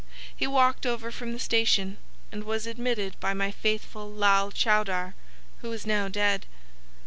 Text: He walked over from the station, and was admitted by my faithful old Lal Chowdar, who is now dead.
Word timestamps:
He 0.35 0.47
walked 0.47 0.87
over 0.87 1.11
from 1.11 1.31
the 1.31 1.37
station, 1.37 1.97
and 2.31 2.43
was 2.43 2.65
admitted 2.65 3.19
by 3.19 3.35
my 3.35 3.51
faithful 3.51 4.01
old 4.01 4.17
Lal 4.17 4.51
Chowdar, 4.51 5.13
who 5.59 5.71
is 5.71 5.85
now 5.85 6.07
dead. 6.07 6.47